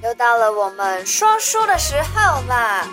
[0.00, 2.86] 又到了我们说书的时候啦！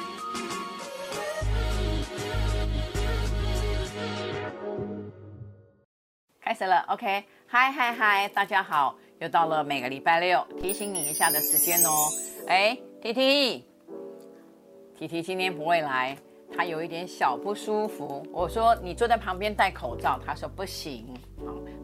[6.41, 12.09] 开始了，OK，嗨嗨嗨，大家好，又到了每个礼拜六提醒你一下的时间哦。
[12.47, 13.63] 哎，提提，
[14.97, 16.17] 提提今天不会来，
[16.57, 18.25] 他有一点小不舒服。
[18.31, 21.13] 我说你坐在旁边戴口罩，他说不行。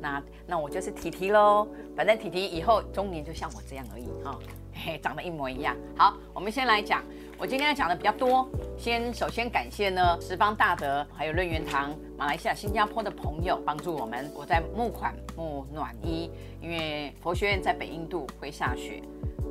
[0.01, 4.37] 那那我就是提提喽，反正提提以后中年就像我这样而已哈。
[4.73, 5.75] 嘿，长得一模一样。
[5.95, 7.03] 好，我们先来讲。
[7.37, 8.47] 我今天要讲的比较多。
[8.77, 14.31] 先，首先感谢呢，十方大德，还有润元堂、马来西亚、新加坡的朋友帮助我们。
[14.35, 19.03] 我在募款募暖衣，因为佛学院在北印度会下雪，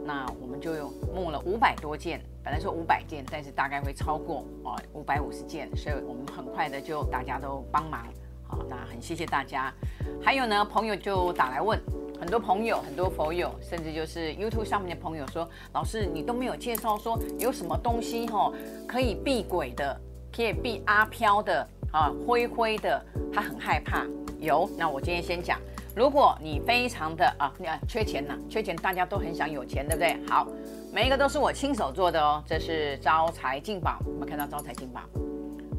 [0.04, 2.20] 那我们就用募了五百多件。
[2.42, 8.06] 本来说五百件，但是大概会超过哦五百五十件，所以我们很快的就大家都帮忙。
[8.48, 9.72] 好，那很谢谢大家。
[10.22, 11.80] 还有呢，朋友就打来问。
[12.20, 18.52] 很多朋友，很多佛友，甚至就是 YouTube 上面的朋友说：“老师，你都没有介绍说有什么东西哈，
[18.86, 19.98] 可以避鬼的，
[20.30, 24.04] 可以避阿飘的啊，灰灰的，他很害怕。
[24.38, 25.58] 有，那我今天先讲。
[25.96, 30.18] 如果你非常的啊，你看缺钱呐，缺钱，大家都很想有钱，对不对？
[30.28, 30.46] 好，
[30.92, 32.44] 每一个都是我亲手做的哦。
[32.46, 35.00] 这是招财进宝，我们看到招财进宝？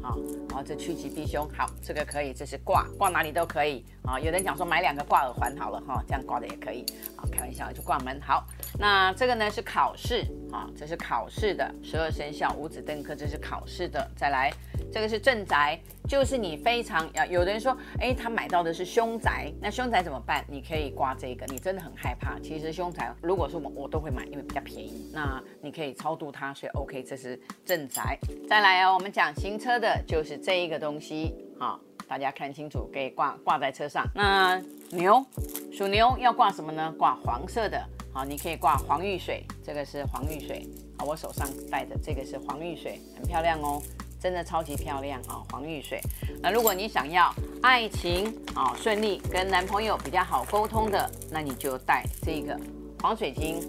[0.02, 0.18] 好，
[0.52, 4.20] 然后这趋吉避凶，好，这个可以，这是挂，挂哪里都可以啊。
[4.20, 6.84] 有人讲说买两个挂耳环好了哈，这样挂的也可以。
[7.16, 8.20] 好，开玩笑就挂门。
[8.20, 8.46] 好，
[8.78, 14.06] 那这个呢是考试啊，这是考试的十二生肖五子登科，这是考试的。
[14.14, 14.52] 再来，
[14.92, 17.24] 这个是镇宅，就是你非常要。
[17.24, 20.44] 有的人说，哎，他买到的是凶宅，那凶宅怎么办？
[20.46, 22.38] 你可以挂这个，你真的很害怕。
[22.40, 25.10] 其实凶宅，如果说我我都会买，因为比较便宜。
[25.14, 28.18] 那你可以超度它，所以 OK，这是镇宅。
[28.46, 29.98] 再来哦，我们讲行车的。
[30.04, 34.04] 就是这一个东西，好，大家看清楚，可以挂挂在车上。
[34.12, 35.24] 那牛，
[35.72, 36.92] 属牛要挂什么呢？
[36.98, 37.80] 挂黄色的，
[38.12, 43.80] 好，你可以挂黄玉水，这个是黄玉水，好，我手上戴的这个是黄玉水，很漂亮哦，
[44.20, 46.00] 真的超级漂亮啊，黄玉水。
[46.42, 47.32] 那如果你想要
[47.62, 52.58] 爱情啊顺利，跟男朋友比较好沟通的，那你就戴这个
[53.00, 53.60] 黄水晶，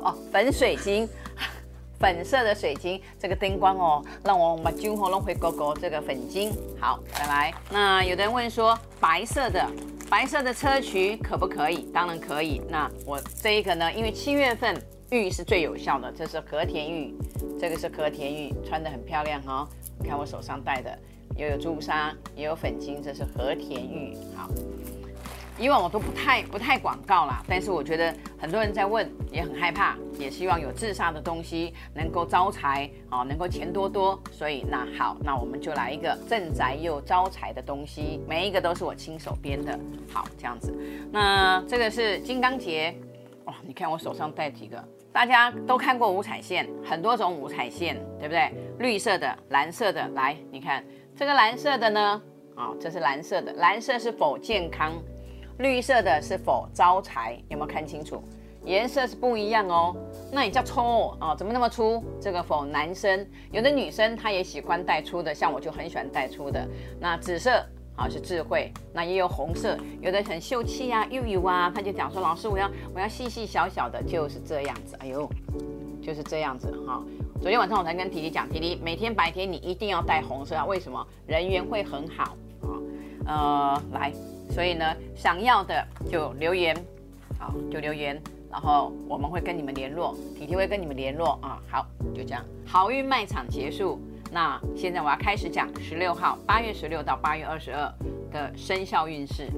[0.00, 1.06] 哦，粉水晶。
[1.98, 5.74] 粉色的水晶，这个灯光哦，让我把金火龙回勾勾。
[5.74, 7.52] 这个粉晶，好，再来。
[7.70, 9.68] 那有的人问说，白色的，
[10.08, 11.90] 白色的砗磲可不可以？
[11.92, 12.62] 当然可以。
[12.68, 17.14] 那我这一个呢，因为七月份玉是最有效的，这是和田玉，
[17.58, 19.66] 这个是和田玉，穿得很漂亮哦。
[19.98, 20.96] 你看我手上戴的，
[21.36, 24.48] 又有朱砂，也有粉晶，这是和田玉，好。
[25.58, 34.20] 以往我都不太不太广告啦，但是我觉得很多人在问，也很害怕，也希望有自杀的东西能够招财啊，能够钱多多。
[34.30, 39.76] 所以那好，那我们就来一个镇宅又招财的东西，每一个都是我亲手编的。
[40.12, 40.72] 好，这样子。
[41.10, 42.94] 那这个是金刚结，
[43.46, 44.82] 哇，你看我手上戴几个？
[45.12, 48.52] 大家都看过五彩线，很多种五彩线，对不对？
[48.78, 50.84] 绿色的、蓝色的，来，你看
[51.16, 52.22] 这个蓝色的呢？
[52.54, 54.92] 啊，这是蓝色的，蓝色是否健康？
[55.58, 57.36] 绿色的是否招财？
[57.48, 58.22] 有没有看清楚？
[58.64, 59.96] 颜色是不一样哦。
[60.30, 60.80] 那也叫粗
[61.20, 61.34] 哦？
[61.36, 62.02] 怎么那么粗？
[62.20, 66.66] 这个否男生，有的女生她也喜欢带粗的，像我就很喜欢带粗的。
[67.00, 67.64] 那紫色
[67.96, 74.96] 啊是智慧，那也有红色，有的很秀气啊，又有啊，他就讲说老师我要我要细细小小的，就是这样子。
[75.00, 75.28] 哎呦，
[76.00, 77.02] 就是这样子哈。
[77.40, 81.04] 昨天晚上我才跟提提讲，提提每天白天你一定要戴红色啊，为什么？
[81.26, 82.36] 人缘会很好。
[83.28, 84.12] 呃，来。
[84.50, 86.74] 所以呢，想要的就留言，
[87.38, 91.62] 好，就留言，然后我们会跟你们联络，体贴会跟你们联络啊。
[91.70, 94.00] 好，就这样，好运卖场结束。
[94.32, 97.92] 那现在我要开始讲十六号，八月十六到八月二十二
[98.32, 99.48] 的生肖运势。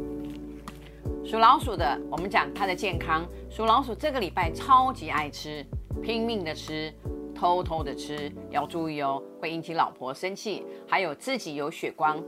[1.24, 3.24] 属老鼠的，我们讲他的健康。
[3.48, 5.64] 属老鼠这个礼拜超级爱吃，
[6.02, 6.92] 拼命的吃，
[7.34, 12.20] 偷偷的吃，要注意哦，会引起老婆生气，还有自己有血光。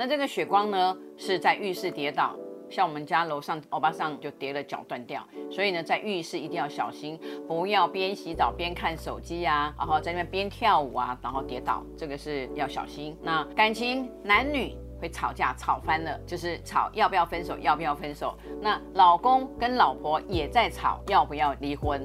[0.00, 2.34] 那这个血光呢，是在浴室跌倒，
[2.70, 13.14] 像我们家楼上欧巴桑就跌了脚断掉，所以呢，在浴室一定要小心，不要边洗澡边看手机呀，然后在那边边跳舞啊，然后跌倒，这个是要小心。
[13.20, 18.34] 那感情男女会吵架，吵翻了就是吵要不要分手，要不要分手。
[18.58, 22.00] 那老公跟老婆也在吵，要不要离婚。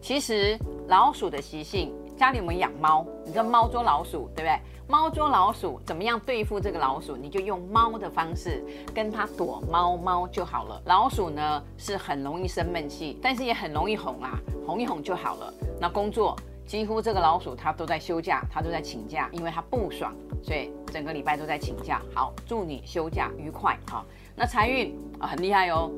[0.00, 0.58] 其实
[0.88, 1.94] 老鼠的习性。
[2.20, 3.06] 家里有没有养猫？
[3.24, 4.60] 你知道猫捉老鼠，对不对？
[4.86, 7.16] 猫捉老鼠，怎么样对付这个老鼠？
[7.16, 8.62] 你就用猫的方式
[8.94, 10.82] 跟它躲猫猫就好了。
[10.84, 15.50] 老鼠呢是很容易生闷气，但是也很容易哄啊，哄一哄就好了。
[15.80, 16.36] 那工作
[16.66, 22.02] 几乎这个老鼠它都在休假，它都在请假，因为它不爽，所以整个礼拜都在请假。
[22.14, 24.04] 好，祝你休假愉快啊！
[24.36, 25.90] 那财运啊很厉害哦，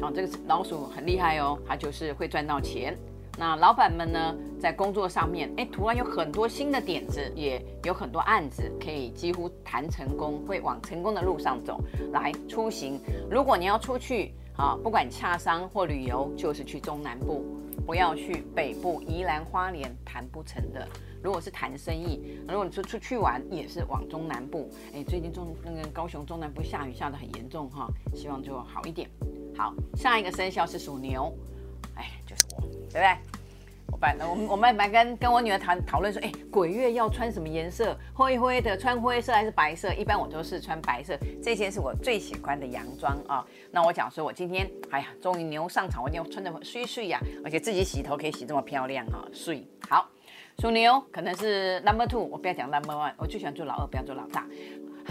[0.00, 2.96] 啊这个老鼠很厉害哦，它就是会赚到钱。
[3.38, 11.78] 那老板们呢，在工作上面，哎，突然有很多新的点子，也有很多案子可以几乎谈成功，会往成功的路上走。
[12.12, 12.98] 来出行，
[13.30, 17.44] 如果你要出去啊，不管洽商或旅游，就是去中南部，
[17.84, 20.88] 不要去北部宜兰花莲谈不成的。
[21.22, 24.70] 如果是谈生意，如果你说出去玩，也是往中南部。
[24.94, 29.10] 哎，最近中那个高雄中南部下雨下得很严重哈，希望就好一点。
[29.56, 31.32] 好，下一个生肖是属牛，
[31.96, 33.16] 哎，就是我，对不对？
[33.92, 37.96] 我本来我我们还跟跟我女儿谈讨论说，哎，鬼月要穿什么颜色？
[38.12, 39.94] 灰灰的，穿灰色还是白色？
[39.94, 43.46] 一般我都是穿白色，这件是我最喜欢的洋装啊。
[43.70, 50.10] 那我讲说，我今天，哎呀，终于牛上场，我一定要穿得水水呀，而且自己洗头可以洗这么漂亮哈，水好。
[50.58, 54.46] 属牛可能是 number two，我不要讲 number one，我最喜欢做老二，不要做老大。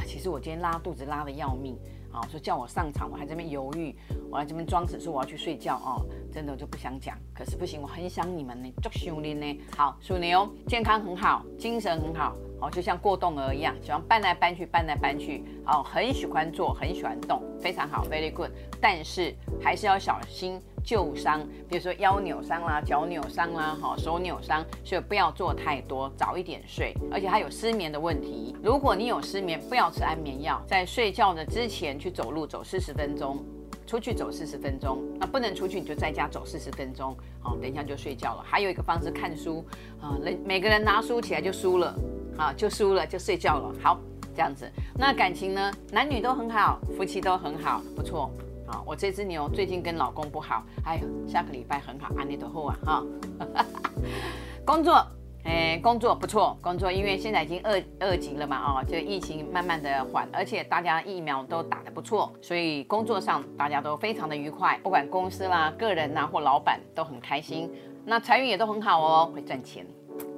[0.06, 1.78] 其实我今天拉肚子拉的要命
[2.16, 3.94] 啊，说叫我上场，我还在那边犹豫，
[4.32, 7.18] 我在这边装死说我要去睡觉哦，真的我就不想讲。
[7.34, 9.60] 可是不行，我很想你们呢，祝兄弟呢。
[9.76, 18.52] 好，属牛健康很好，精神很好，哦，就像过动儿一样，喜欢搬来搬去，搬来搬去，哦，很喜欢做，很喜欢动，非常好，very good。
[18.82, 20.62] 但是还是要小心。
[20.88, 26.94] 旧伤，比如说腰扭伤啦、脚扭伤啦、哈手扭伤，所以不要做太多，早一点睡。
[27.12, 33.44] 而且他有失眠的问题，如果你有失眠，不要吃安眠药，在睡觉的之前去走路，走四十分钟，
[33.88, 35.02] 出去走四十分钟。
[35.20, 38.44] 那不能出去，你就在家走四十分钟，好，等一下就睡觉了。
[38.46, 39.66] 还有一个方式，看书
[40.00, 41.96] 啊，每每个人拿书起来就输了，
[42.38, 43.74] 啊，就输了，就睡觉了。
[43.82, 44.00] 好，
[44.34, 44.70] 这样子。
[44.98, 45.72] 那感情呢？
[45.92, 48.32] 男女都很好，夫妻都很好，不错。
[48.68, 53.04] 啊，我这只牛最近跟老公不好，哎呦，下个礼拜很好，安妮的后啊哈。
[54.66, 55.06] 工作，
[55.44, 67.72] 哎，工作不错，工作因为现在已经二二级了嘛，哦，就疫情慢慢的缓，而且大家疫苗都打得不错，所以工作上大家都非常的愉快，不管公司啦、个人呐或老板都很开心，
[68.04, 69.86] 那财运也都很好哦，会赚钱。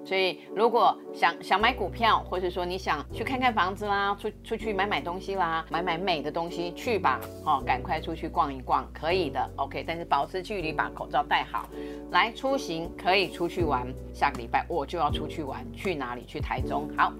[0.07, 9.83] 所以，如果想想买股票，或者说你想去看看房子啦，出出去买买东西啦，买买美的东西，去吧，哦，赶快出去逛一逛，可以的，OK。
[9.85, 11.67] 但是保持距离，把口罩戴好。
[12.11, 16.23] 来出行可以出去玩，下个礼拜我就要出去玩，去哪里？
[16.25, 16.89] 去台中。
[16.95, 17.11] 好，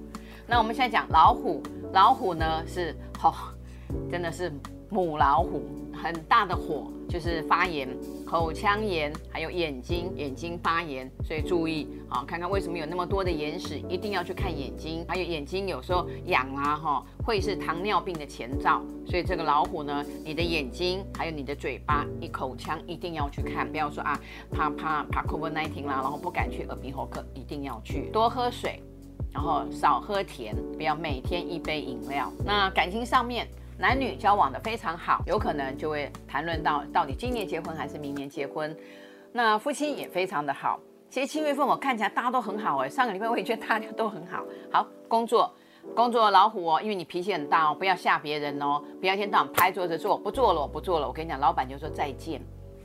[0.47, 1.61] 那我们现在讲老虎，
[1.91, 3.33] 老虎呢是，哦，
[4.09, 4.49] 真的是
[4.89, 5.61] 母老虎，
[6.01, 6.91] 很大的火。
[7.09, 7.88] 就是发炎、
[8.25, 15.05] 口腔炎，还有眼睛眼睛发炎，所以注意啊，看看为什么有那么多的眼屎，一定要去看眼睛。
[15.07, 18.81] 还有眼睛有时候痒啊，哈，会是糖尿病的前兆。
[19.05, 24.19] 所以这个老虎呢，你的眼睛还有你的嘴巴、你口腔一定要去看，不要说啊，
[24.51, 28.09] 怕怕怕 COVID-19 啦，然后不敢去耳鼻喉科，一定要去。
[28.11, 28.83] 多喝水，
[29.31, 32.29] 然后少喝甜，不要每天一杯饮料。
[32.45, 33.47] 那感情上面。
[33.79, 38.75] 男女交往的非常好，有可能就会谈论到到底今年结婚还是明年结婚。
[39.31, 40.79] 那夫妻也非常的好。
[41.09, 44.44] 其实七月份我看起来大家都很好哎，上个礼拜我也觉得大家都很好。
[44.71, 45.53] 好，工作，
[45.95, 51.07] 工作老虎哦，因为你脾气很大哦，不要吓别人哦，不要一天到晚拍桌子说我不做了，我不做了。
[51.07, 52.41] 我跟你讲，老板就说再见，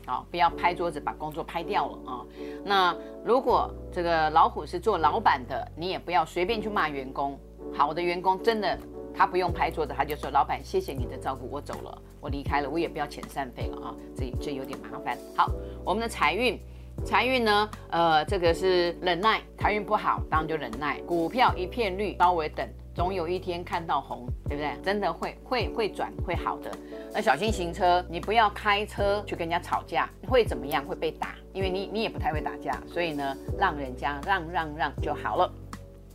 [0.06, 2.20] 好，不要拍桌子把工作拍掉了啊。
[2.64, 7.38] 那如果这个老虎是做老板的，你也不要随便去骂员工。
[7.74, 8.78] 好的员工真的。
[9.14, 15.50] 他不用拍桌子，他就说：“老板，谢谢你的照顾，我走了，我离开了，我也不要遣散费了啊，这这有点麻烦。”好，
[15.84, 16.58] 我们的财运，
[17.04, 21.00] 财运呢，呃，这个是忍耐，财运不好，当然就忍耐。
[21.02, 24.70] 股票一片绿，稍微等，总有一天看到红，对不对？
[24.82, 26.70] 真的会会会转，会好的。
[27.14, 30.82] 那小心行车，你不要开车去跟人家吵架，会怎么样？
[30.86, 35.52] 会被打，因为你你也不太会打架，所以呢，让人家让让让就好了。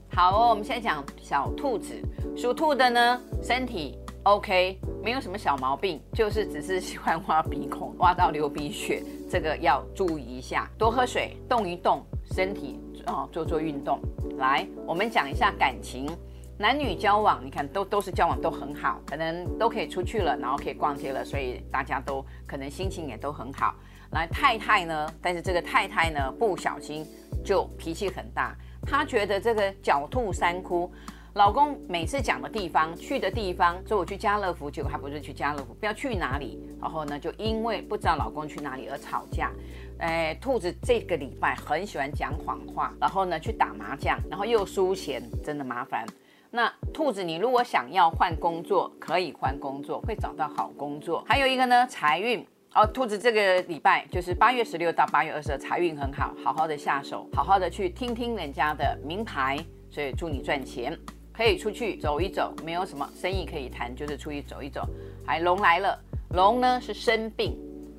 [0.10, 1.94] 好哦，我们现在讲小兔子，
[2.38, 14.00] 属兔的呢，身体 OK，没有什么小毛病，就是只是喜欢挖鼻孔，挖到流鼻血，这个要注意一下，多喝水，动一动身体哦，做做运动。
[14.38, 16.15] 来，我们讲一下感情，
[16.60, 23.74] 男女交往，你看都都是交往都很好，可能都可以出去了，然后可以逛街了，所以大家都可能心情也都很好。
[24.12, 27.03] 来，太太呢，但是这个太太呢，不小心
[27.44, 28.56] 就脾气很大。
[28.86, 30.89] 她觉得这个狡兔三窟，
[31.38, 36.60] 老公每次讲的地方、去的地方，说我去家乐福，结果还不是去家乐福，不知道去哪里。
[36.82, 39.51] 然后呢，就因为不知道老公去哪里而吵架。
[40.00, 46.08] 哎，兔子这个礼拜很喜欢讲谎话，然后呢去打麻将，然后又输钱，真的麻烦。
[46.50, 51.24] 那兔子，你如果想要换工作，可以换工作，会找到好工作。
[51.27, 52.44] 还有一个呢，财运。
[52.74, 60.98] 哦，兔子这个礼拜就是八月十六到八月二十，财运很好，好好的下手，好好的去听听人家的名牌，所以祝你赚钱，
[61.38, 64.82] 可以出去走一走，没有什么生意可以谈，就是出去走一走。
[65.24, 65.96] 还龙来了，
[66.32, 67.56] 龙呢是生病，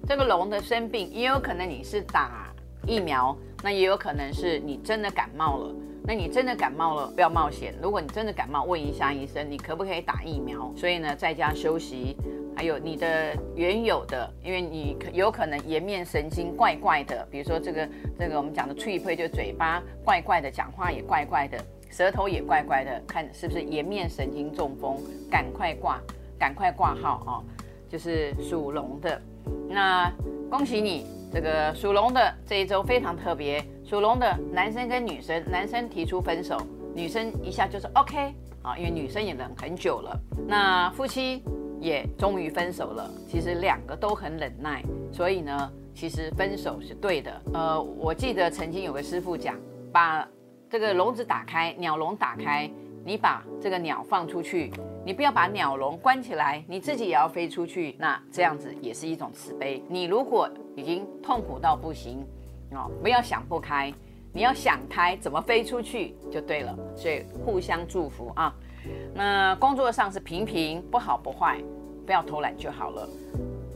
[0.09, 2.53] 这个龙的生病也有可能你是打
[2.85, 5.73] 疫苗，那也有可能是你真的感冒了。
[6.03, 7.73] 那你真的感冒了，不要冒险。
[7.81, 10.73] 如果你真的感冒，问一下医生，你可不可以打疫苗？
[10.75, 12.17] 所以呢，在家休息，
[12.57, 24.97] 还有你的原有的，因为你有可能颜面神经怪怪的，比如说这个这个我们讲的脆配，就嘴巴怪怪的，讲话也怪怪的，舌头也怪怪的，看是不是颜面神经中风？
[25.31, 26.01] 赶快挂，
[26.39, 27.33] 赶快挂号哦，
[27.89, 29.21] 就是属龙的，
[29.69, 30.13] 那
[30.51, 31.07] 恭喜你。
[31.31, 36.57] 这个属龙的这一周非常特别，属龙的男生跟女生，男生提出分手，
[36.95, 40.19] 女生一下就是 OK 啊，因为女生也忍很久了。
[40.47, 41.43] 那夫妻
[41.83, 47.43] 也终于分手了，其实两个都很忍耐，所以呢，其实分手是对的。
[47.53, 49.55] 呃，我记得曾经有个师傅讲，
[49.93, 50.27] 把
[50.71, 52.71] 这个笼子打开，鸟笼打开。
[53.05, 54.71] 你把这个鸟放出去，
[55.03, 57.97] 你不要把鸟笼关起来，你自己也要飞出去。
[57.99, 59.83] 那这样子也是一种慈悲。
[59.89, 60.47] 你如果
[60.77, 62.23] 已经痛苦到不行，
[62.73, 63.91] 哦，不要想不开，
[64.31, 66.77] 你要想开，怎么飞出去就对了。
[66.95, 68.55] 所以互相祝福啊。
[69.15, 71.59] 那工作上是平平，不好不坏，
[72.05, 73.09] 不要偷懒就好了。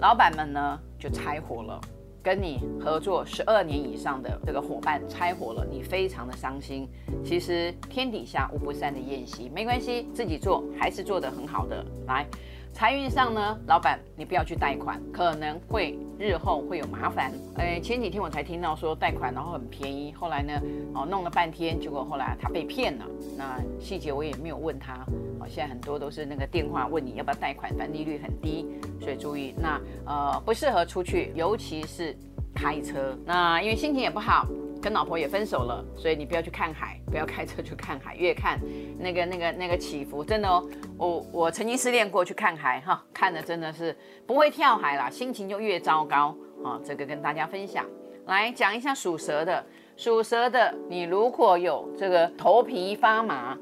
[0.01, 1.81] 老板们呢就拆伙了。
[2.23, 6.89] 跟你合作十二年以上的这个伙伴拆伙了，你非常的伤心。
[7.25, 11.85] 其实天底下无不散的宴席，没关系，自己做还是做得很好的。
[12.07, 12.25] 来，
[12.73, 17.33] 财运上呢，老板你不要去贷款，可能会日后会有麻烦。
[17.57, 20.53] 哎，前几天我才听到说贷款然后很便宜，后来呢，
[20.95, 23.05] 哦弄了半天，结果后来他被骗了。
[23.37, 25.05] 那细节我也没有问他。
[25.41, 28.69] 哦，现在很多都是那个电话问你要不要贷款，但利率很低。
[29.01, 32.17] 所以注意，那呃不适合出去，尤其是
[32.55, 33.19] 开车。
[33.27, 34.47] 那因为心情也不好，
[34.83, 38.59] 跟老婆也分手了，所以你不要去看海，不要开车去看海，越看
[38.99, 40.69] 那个那个那个起伏，真的哦。
[40.99, 43.97] 我我曾经失恋过去看海哈，看的真的是
[44.27, 46.81] 不会跳海啦，心情就越糟糕啊。
[46.85, 47.87] 这个跟大家分享，
[48.27, 49.65] 来讲一下属蛇的，
[49.97, 53.57] 属蛇的你如果有这个头皮发麻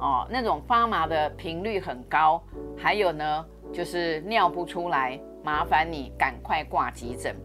[0.00, 2.42] 哦，那种发麻的频率很高，
[2.76, 3.46] 还有呢。
[3.72, 7.36] 就是尿不出来，麻烦你赶快挂急诊，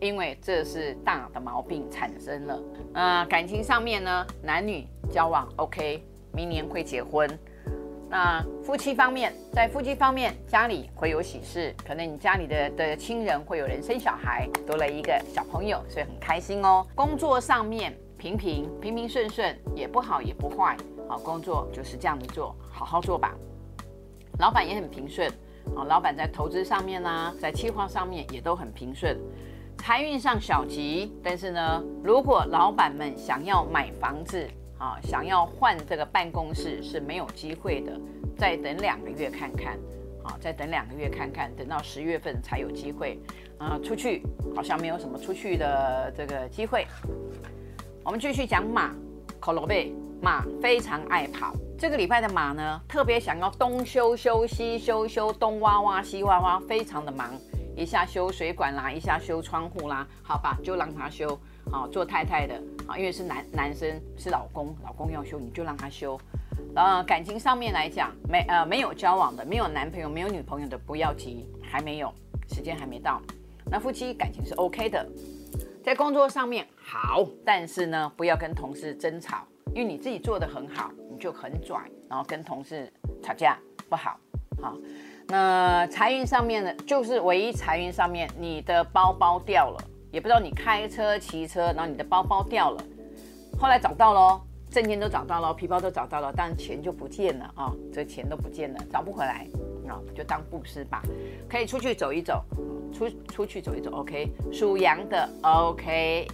[0.00, 2.60] 因为这是大的毛病产生了。
[2.92, 6.02] 那感情上面呢，男女交往 OK，
[6.32, 7.28] 明年会结婚。
[8.10, 16.86] 那夫妻方面，在夫妻方面，家里会有喜事，可能你家里的的亲人会有人生小孩，多了一个小朋友，所以很开心哦。
[16.94, 20.76] 工作上面平平平平顺顺，也不好也不坏，
[21.06, 23.34] 好，工作就是这样子做，好好做吧。
[24.38, 25.30] 老板也很平顺。
[25.76, 29.18] 啊，老板在投资上面呢、在计划上面也都很平顺，
[29.78, 31.12] 财运上小吉。
[31.22, 34.46] 但是呢，如果老板们想要买房子
[34.78, 37.98] 啊，想要换这个办公室是没有机会的，
[38.36, 39.78] 再等两个月看看，
[40.22, 43.18] 啊，再等两个月看看，等到十月份才有机会。
[43.58, 44.22] 啊，出去
[44.54, 46.86] 好像没有什么出去的这个机会。
[48.04, 48.94] 我们继续讲马，
[49.40, 49.94] 科罗贝。
[50.20, 57.30] 马非常爱跑，这个礼拜的马呢，特别想要东修修西修修，东挖挖西挖挖，非常的忙，
[57.78, 61.38] 一下修水管啦，一下修窗户啦，好吧，就让他修，
[61.70, 66.18] 好，做太太的啊，因为是男男生是老公，老公要修，你就让他修。
[66.74, 72.12] 呃，感情上面来讲，没呃没有交往的，没有男朋友，没有女朋友的，不要急，还没有，
[72.48, 73.22] 时间还没到。
[73.70, 75.06] 那夫妻感情是 OK 的，
[75.84, 79.46] 在工作上面好，但是呢，不要跟同事争吵。
[79.74, 82.92] 因为你自己做得很好，你就很拽，然后跟同事
[83.22, 83.56] 吵架
[83.88, 84.18] 不好。
[84.60, 84.76] 好，
[85.30, 89.78] 那财运上面呢，就是唯一财运上面，你的包包掉了，
[90.10, 92.82] 也不知道你开车骑车，然后你的包包掉了，
[93.60, 99.46] 后来找到了，证件都找到了，皮包都找到了，但钱就不见了啊、哦，这钱都不见了，找不回来
[99.86, 101.02] 啊、就当布施吧，
[101.48, 102.42] 可以出去走一走，
[102.92, 106.26] 出出去走一走，OK，属羊的 OK。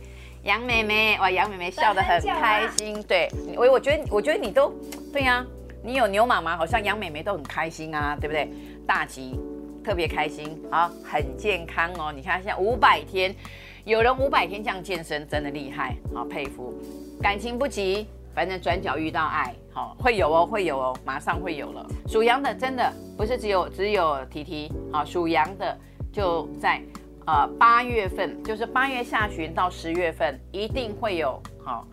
[0.44, 3.02] 杨妹妹，哇，杨妹妹笑得很开心。
[3.04, 4.70] 对，我我觉得，我觉得你都
[5.10, 5.46] 对呀、啊，
[5.82, 8.50] 你有牛妈妈，好像杨妹妹都很开心啊，对不对？
[8.86, 9.38] 大吉，
[9.82, 12.12] 特别开心啊，很健康哦。
[12.14, 13.34] 你看，现在五百天，
[13.84, 16.74] 有人五百天这样健身，真的厉害，好佩服。
[17.20, 21.86] 感情不急，反正转角遇到爱，好会有哦，会有哦，马上会有了。
[22.06, 25.78] 属羊的真的不是只有只有 TT，好，属羊的
[26.12, 26.80] 就在。
[27.26, 31.88] 呃，八月份就是八月下旬到十月份，一定会有好、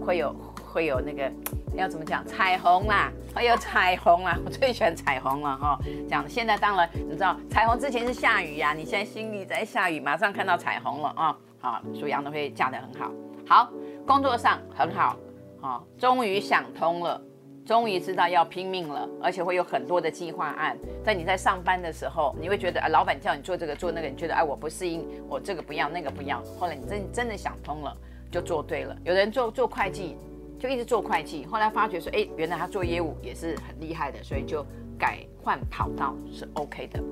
[0.00, 0.32] 会有
[0.64, 1.28] 会有那个
[1.74, 5.78] 要怎么讲彩虹啦，还有彩虹啦， 我最喜欢彩虹了哈。
[6.08, 13.12] 讲、现在当然你知道彩虹之前是下雨呀、你现在心里在下雨，马上看到彩虹了啊、好，属羊的会嫁得很好，
[13.46, 13.70] 好，
[14.06, 15.16] 工作上很好，
[15.60, 17.20] 好、终于想通了。
[17.66, 20.78] 终于知道要拼命了，而且会有很多的计划案。
[21.02, 26.40] 在你在上班的时候，你会觉得啊，老板叫你做这个做那个，你觉得哎，我不适应，我这个不要，那个不要。
[26.60, 27.92] 后来你真真的想通了，
[28.30, 28.96] 就做对了。
[29.02, 30.16] 有人做做会计，
[30.58, 34.64] 就一直做会计，后来发觉说，哎，原来他做业务也是很厉害的，所以就
[34.98, 37.02] 改换跑道是 OK 的。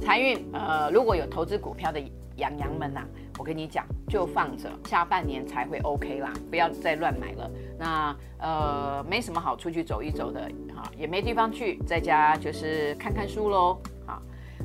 [0.00, 2.00] 财运，呃，如果有投资股票的
[2.36, 3.06] 洋洋们呐、啊，
[3.38, 7.50] 我跟你讲，就放着，下半年才会 OK 啦，不要再乱买了。
[7.78, 10.42] 那呃，没什么好出去走一走的，
[10.74, 13.78] 哈，也没地方去，在家就是看看书喽。
[14.06, 14.20] 啊，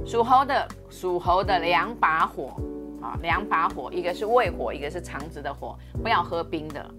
[0.05, 2.55] 属猴的，属猴的两把火，
[3.01, 6.93] 啊，两把火，一个是胃火，一个是肠子的火，不要喝冰的，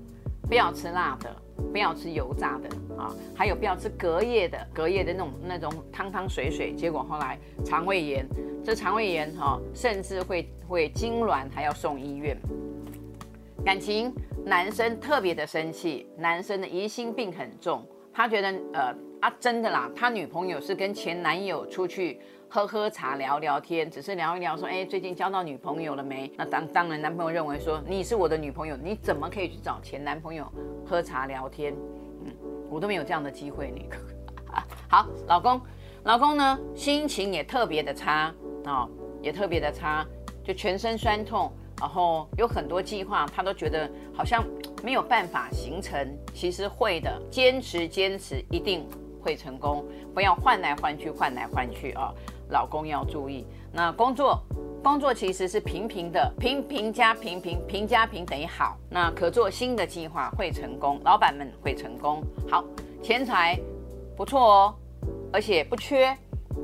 [0.50, 1.34] 不要吃辣的。
[1.70, 8.26] 不要吃油炸的啊，还有不要吃隔夜的，隔夜的那种那种汤汤水水，结果后来肠胃炎，
[8.64, 12.36] 这肠胃炎哈、甚至会会痉挛，还要送医院。
[13.64, 14.12] 感情，
[14.44, 22.20] 男生特别的生气，男生的疑心病很重，他觉得呃啊真的啦，他女朋友是跟前男友出去。
[22.52, 26.28] 喝喝茶，聊聊天，只是聊一聊，说，哎，最近交到女朋友了没？
[26.36, 30.44] 那当当然，男朋友认为说，你是我的女朋友，你怎么可以去找前男朋友
[30.84, 31.72] 喝茶聊天？
[32.24, 32.34] 嗯，
[32.68, 33.88] 我都没有这样的机会，你。
[34.90, 35.60] 好，老公，
[36.02, 38.90] 老公呢，心情也特别的差啊、哦，
[39.22, 40.04] 也特别的差，
[40.42, 44.44] 就全身酸痛，然后有很多计划，他都觉得好像
[44.82, 46.04] 没有办法形成，
[46.34, 48.84] 其实会的，坚持坚持，一定
[49.22, 52.12] 会成功，不要换来换去，换来换去啊。
[52.50, 54.42] 老公要注意，那工作
[54.82, 58.76] 工作其实是平平的，平平加平平，平加平等于好。
[58.88, 62.22] 那可做新的计划会成功，老板们会成功。
[62.48, 62.64] 好，
[63.02, 63.58] 钱财
[64.16, 64.74] 不错哦，
[65.32, 66.16] 而且不缺，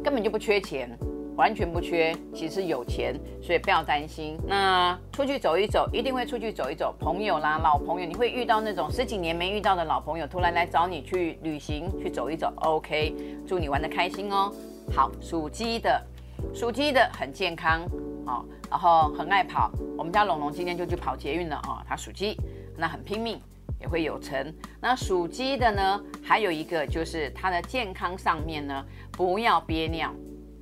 [0.03, 0.91] 根本就不缺钱，
[1.37, 4.39] 完全不缺，其实有钱，所以不要担心。
[4.47, 13.15] 那出去走一走，一定会出去走一走，朋友啦，老朋友，你会遇到那种十几年没遇到的老朋友，突然来找你去旅行，去走一走，OK，
[13.47, 14.51] 祝你玩得开心哦。
[14.93, 16.07] 好，属鸡的，
[16.55, 17.83] 属鸡的很健康
[18.25, 19.71] 啊、哦，然后很爱跑。
[19.97, 22.37] 我们家龙龙今天就去跑捷运了啊、哦，他属鸡，
[22.77, 23.41] 那很拼命，
[23.81, 24.55] 也会有成。
[24.81, 30.13] 那属鸡的呢，还有一个就是他的健康上面呢，不要憋尿，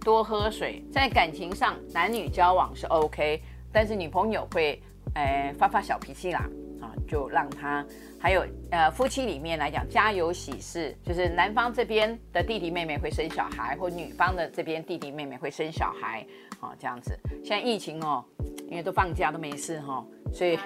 [0.01, 0.85] 多喝水。
[0.91, 3.41] 在感情上，男女交往是 OK，
[3.73, 4.83] 但是女朋友会，
[5.15, 6.49] 哎，发发小脾气啦，
[6.85, 7.85] 啊，就让他。
[8.19, 16.27] 还有呃，夫妻里面来讲，家有喜事，就是男方这边的弟弟妹妹会生小孩，或女方的这边弟弟妹妹会生小孩，
[16.61, 17.19] 哦，这样子。
[17.43, 18.25] 现在疫情哦，
[18.71, 20.59] 因为都放假都没事哈、哦，所以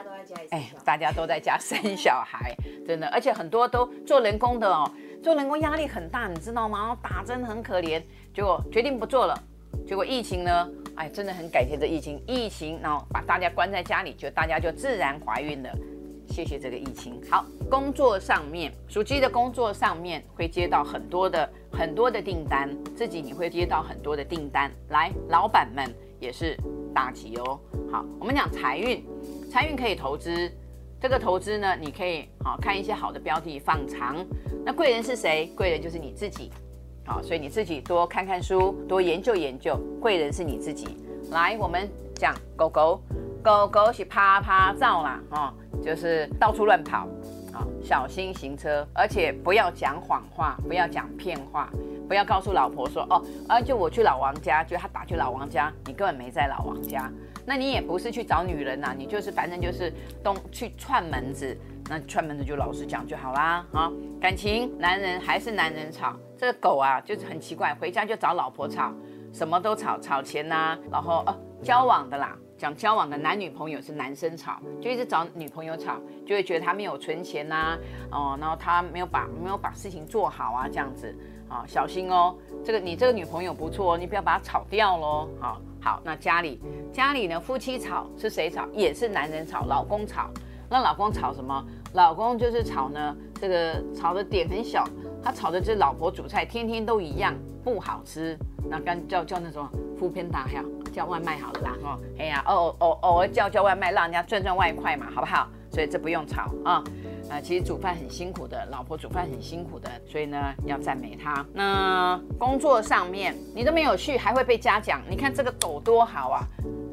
[0.51, 2.55] 哎，大家都在家生小孩，
[2.87, 4.89] 真的，而且很多都做人工的哦，
[5.21, 6.79] 做人工压力很大，你知道吗？
[6.79, 8.01] 然后打针很可怜，
[8.33, 9.37] 结果决定不做了，
[9.85, 15.71] 结果疫情呢，哎，真的很感谢这疫情，疫情然后把大家关在家里，就大家就自然怀孕了。
[16.29, 17.21] 谢谢这个疫情。
[17.31, 24.71] 好，工作上面，属鸡的工作上面会接到很多的很多的订单，自己你会接到很多的订单。
[24.91, 25.85] 来，老板们
[26.21, 26.57] 也是
[26.95, 27.59] 大吉哦。
[27.91, 29.05] 好，我们讲财运，
[29.51, 30.51] 财运可以投资，
[31.01, 34.25] 这个投资呢，你可以好看一些好的标的放长。
[34.65, 35.51] 那贵人是谁？
[35.57, 36.53] 贵人就是你自己。
[37.07, 39.81] 好，所以你自己多看看书，多研究研究。
[40.01, 40.99] 贵人是你自己。
[41.31, 43.01] 来，我们讲狗狗，
[43.43, 45.53] 狗狗是趴趴照啦，哦。
[45.83, 47.09] 就是到处乱跑，
[47.53, 51.71] 啊，小心行车，而且不要讲谎话，不要讲骗话，
[52.09, 57.11] 不要告诉老婆说哦，啊，就我去老王家，就他打去老王家，你根本没在老王家，
[57.47, 61.57] 那你也不是去找女人呐，你就是反正就是东去串门子，
[61.89, 68.93] 那串门子就老实讲就好啦，啊，感情男人还是男人吵，这个狗啊就是很奇怪，回家就找老婆吵，
[69.33, 72.37] 什么都吵，吵钱呐，然后哦交往的啦。
[72.59, 77.79] 讲交往的男女朋友是男生吵，就一直找女朋友吵，就会觉得他没有存钱呐、
[78.11, 81.15] 哦，然后他没有把没有把事情做好啊，这样子
[81.49, 86.61] 啊、小心哦，这个你这个女朋友不错，你不要把她炒掉喽，好、好，那家里
[86.93, 88.67] 家里呢，夫妻吵是谁吵？
[88.73, 90.29] 也是男人吵，老公吵，
[90.69, 91.65] 那老公吵什么？
[91.95, 94.85] 老公就是吵呢，这个吵的点很小，
[95.23, 98.37] 他吵的就是老婆煮菜天天都一样，不好吃，
[98.69, 99.67] 那干叫叫那种
[99.97, 100.63] 敷偏打呀。
[100.89, 105.49] 叫外卖好了啦，哦，哎呀，偶偶偶尔叫叫外卖，让人家赚赚外快嘛，好不好？
[105.71, 106.85] 所以这不用吵啊，啊、
[107.31, 111.45] 呃，其实煮饭很辛苦的，老婆煮饭很辛苦的，所以呢要赞美她。
[111.53, 116.43] 那工作上面你都没有去，还会被嘉奖，你看这个狗多好啊！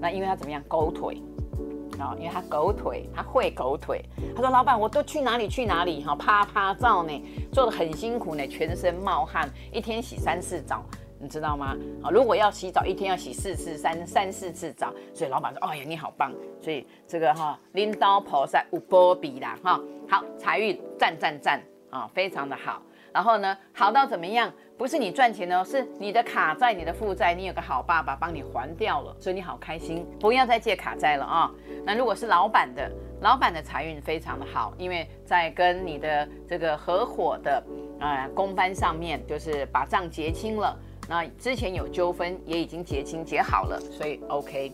[0.01, 1.21] 那因为他怎么样，狗腿
[1.97, 4.03] 啊、哦，因为他狗腿，他会狗腿。
[4.35, 10.83] 他说老板，我都去哪里去哪里哈，啪啪照呢，做的很辛苦呢，全身冒汗，一天洗三四澡。
[11.19, 11.75] 你知道吗？
[12.01, 19.79] 好，如果要洗澡，一天要洗四次、三三四次澡，所以老板说：“哎呀，你好棒！”所以这个哈，拎刀菩萨有保庇啦哈。
[20.09, 22.81] 好，财运赞赞赞啊，非常的好。
[23.13, 24.51] 然后呢，好到怎么样？
[24.77, 31.49] 不是你赚钱哦，是你的卡债、你的负债，你有个好爸爸帮你还掉了，所以你好开心，不要再借卡债了啊、
[31.85, 37.63] 那如果是老板的，老板的财运非常的好，因为在跟你的这个合伙的
[38.01, 40.77] 呃工班上面，就是把账结清了。
[41.07, 44.71] 那之前有纠纷也已经结清结好了，所以 OK，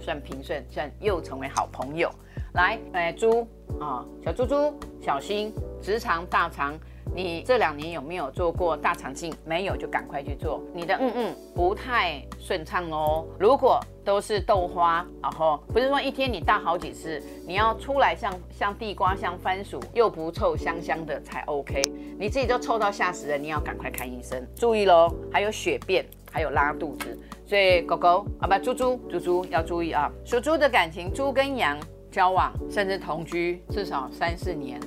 [0.00, 2.10] 算平顺，算又成为好朋友。
[2.54, 3.46] 来，哎，猪
[3.80, 6.78] 啊、小猪猪，小心直肠大肠。
[7.14, 9.34] 你这两年有没有做过大肠镜？
[9.44, 10.62] 没有就赶快去做。
[10.72, 13.24] 你的嗯嗯不太顺畅哦。
[13.38, 21.82] 如果都是豆花，然后不是说一天你大好几次，你要出来像像地瓜像番薯又不臭香香的才 OK。
[22.18, 24.46] 你自己都臭到吓死人，你要赶快看医生。
[24.54, 27.18] 注意喽，还有血便，还有拉肚子。
[27.46, 30.10] 所以狗狗啊不猪猪猪猪要注意啊。
[30.24, 31.78] 属猪的感情，猪跟羊
[32.10, 34.80] 交往甚至同居至少三四年。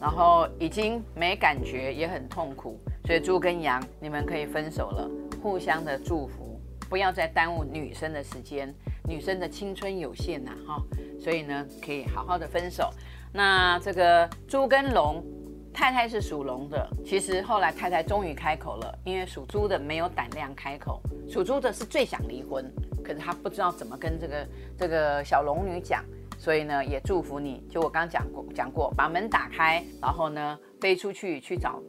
[0.00, 5.10] 然后已经没感觉，也很痛苦，所以猪跟羊，你们可以分手了，
[5.42, 8.74] 互相的祝福，不要再耽误女生的时间，
[9.08, 10.82] 女生的青春有限呐，哈，
[11.18, 12.90] 所以呢，可以好好的分手。
[13.32, 15.24] 那这个猪跟龙，
[15.72, 22.70] 太太是属龙的，其实后来太太终于开口了，因为属猪的没有胆量开口，属猪的是最想离婚，
[23.02, 26.04] 可是他不知道怎么跟这个这个小龙女讲。
[26.44, 27.64] 所以呢，也祝福你。
[27.70, 31.80] 就我刚刚讲过，讲过，把门打开，然后呢，飞出去去找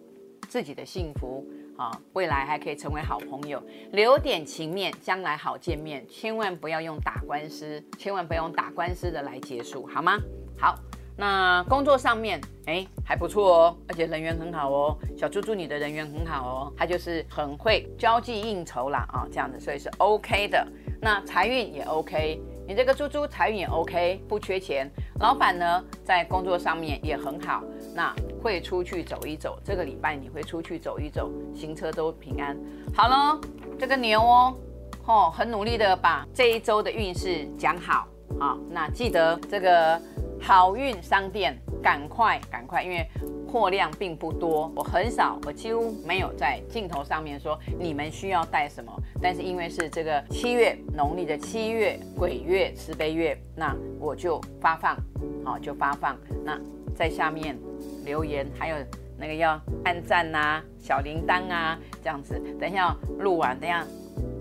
[0.48, 1.92] 自己的幸福啊！
[2.14, 6.08] 未来还可以成为好朋友，留点情面，将来好见面。
[6.08, 10.18] 千万不要用打官司，千万不要用打官司的来结束，好吗？
[10.58, 10.80] 好，
[11.18, 14.98] 那工作上面，哎，还不错哦，而且人缘很好哦。
[15.18, 20.66] 小猪猪，你的人缘很好哦，他就是很会交际应酬啦啊，这样子，所以是 OK 的。
[21.02, 22.42] 那财运也 OK。
[22.68, 24.90] 你这个猪猪财运也 OK，不缺钱。
[25.20, 29.60] 老板呢，在工作上面也很好，那会出去走一走。
[29.64, 32.58] 这个礼拜你会出去走一走，行车都平安。
[32.96, 33.40] 好了，
[33.78, 34.58] 这个牛哦，
[35.06, 38.08] 哦，很努力的把这一周的运势讲好
[38.40, 38.58] 啊。
[38.72, 40.02] 那记得这个
[40.42, 43.08] 好运商店，赶快赶快，因为。
[43.48, 48.92] 货量并不多，我很少，我几乎没有在镜头上面说你们需要带什么。
[49.22, 54.98] 但是因为是这个七月农历的七月鬼月慈悲月，那我就发放，
[55.44, 56.18] 好就发放。
[56.44, 56.60] 那
[56.96, 57.58] 在下面
[58.04, 58.78] 留言，还有
[59.18, 62.40] 那个要按赞呐、啊、小铃铛啊这样子。
[62.60, 63.86] 等一下录完，等一下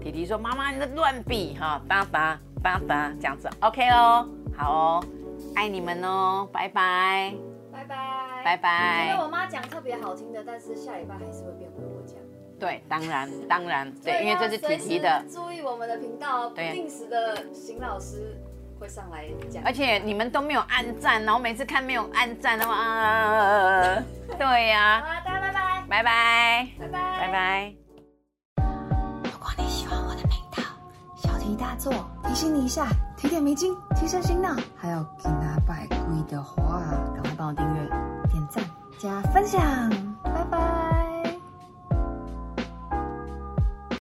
[0.02, 5.04] 弟弟说妈妈你在乱比哈，哒哒哒哒这样子，OK 哦，好哦，
[5.54, 7.32] 爱你们哦，拜拜。
[7.72, 7.96] 拜拜，
[8.44, 9.08] 拜拜。
[9.08, 11.63] 觉得我妈讲特别好听的，但是下礼拜还是会。
[12.58, 15.22] 对，当然，当然，对，因为这是提提的。
[15.28, 18.40] 注意我们的频道，不定时的邢老师
[18.80, 19.62] 会上来讲。
[19.64, 24.02] 而且你们都没有按赞，然后每次看没有按赞的话，啊，
[24.38, 25.02] 对呀。
[25.04, 27.74] 好了，大家拜拜，拜拜，拜拜，拜拜。
[29.24, 30.62] 如果你喜欢我的频道，
[31.16, 31.92] 小题大做，
[32.26, 32.86] 提醒你一下，
[33.16, 36.82] 提点迷津，提升心脑，还有给他拜跪的话。
[37.36, 37.88] 帮我订阅、
[38.30, 38.64] 点赞、
[38.96, 39.60] 加分享。